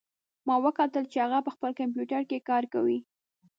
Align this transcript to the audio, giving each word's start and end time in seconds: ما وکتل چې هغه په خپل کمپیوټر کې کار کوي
ما 0.47 0.55
وکتل 0.65 1.03
چې 1.11 1.17
هغه 1.25 1.39
په 1.45 1.51
خپل 1.55 1.71
کمپیوټر 1.79 2.21
کې 2.29 2.45
کار 2.49 2.63
کوي 2.73 2.99